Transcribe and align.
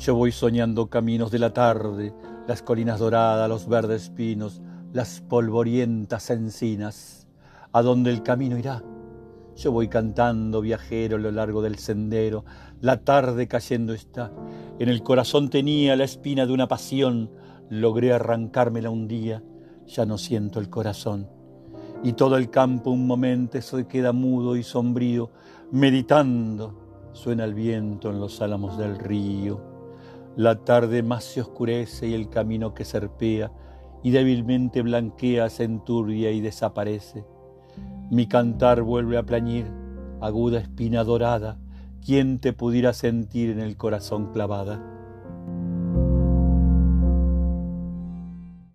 Yo 0.00 0.14
voy 0.14 0.32
soñando 0.32 0.86
caminos 0.86 1.30
de 1.30 1.38
la 1.38 1.52
tarde, 1.52 2.14
las 2.48 2.62
colinas 2.62 3.00
doradas, 3.00 3.46
los 3.50 3.68
verdes 3.68 4.08
pinos, 4.08 4.62
las 4.94 5.20
polvorientas 5.20 6.30
encinas. 6.30 7.28
¿A 7.70 7.82
dónde 7.82 8.10
el 8.10 8.22
camino 8.22 8.56
irá? 8.56 8.82
Yo 9.56 9.72
voy 9.72 9.88
cantando, 9.88 10.62
viajero, 10.62 11.16
a 11.16 11.20
lo 11.20 11.30
largo 11.30 11.60
del 11.60 11.76
sendero. 11.76 12.46
La 12.80 13.04
tarde 13.04 13.46
cayendo 13.46 13.92
está. 13.92 14.32
En 14.78 14.88
el 14.88 15.02
corazón 15.02 15.50
tenía 15.50 15.96
la 15.96 16.04
espina 16.04 16.46
de 16.46 16.54
una 16.54 16.66
pasión. 16.66 17.30
Logré 17.68 18.14
arrancármela 18.14 18.88
un 18.88 19.06
día. 19.06 19.42
Ya 19.86 20.06
no 20.06 20.16
siento 20.16 20.60
el 20.60 20.70
corazón. 20.70 21.28
Y 22.02 22.14
todo 22.14 22.38
el 22.38 22.48
campo 22.48 22.90
un 22.90 23.06
momento 23.06 23.60
se 23.60 23.86
queda 23.86 24.14
mudo 24.14 24.56
y 24.56 24.62
sombrío, 24.62 25.30
meditando. 25.70 27.10
Suena 27.12 27.44
el 27.44 27.52
viento 27.52 28.08
en 28.08 28.18
los 28.18 28.40
álamos 28.40 28.78
del 28.78 28.98
río. 28.98 29.68
La 30.36 30.64
tarde 30.64 31.02
más 31.02 31.24
se 31.24 31.40
oscurece 31.40 32.08
y 32.08 32.14
el 32.14 32.28
camino 32.28 32.72
que 32.72 32.84
serpea 32.84 33.52
y 34.02 34.10
débilmente 34.10 34.82
blanquea 34.82 35.50
se 35.50 35.64
enturbia 35.64 36.30
y 36.30 36.40
desaparece. 36.40 37.24
Mi 38.10 38.26
cantar 38.26 38.82
vuelve 38.82 39.18
a 39.18 39.24
plañir, 39.24 39.66
aguda 40.20 40.60
espina 40.60 41.04
dorada, 41.04 41.58
¿quién 42.04 42.38
te 42.38 42.52
pudiera 42.52 42.92
sentir 42.92 43.50
en 43.50 43.60
el 43.60 43.76
corazón 43.76 44.32
clavada? 44.32 44.99